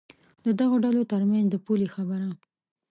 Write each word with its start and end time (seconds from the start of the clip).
د 0.45 0.47
دغو 0.59 0.75
ډلو 0.83 1.01
تر 1.11 1.21
منځ 1.31 1.47
د 1.49 1.55
پولې 1.65 1.87
خبره. 1.95 2.29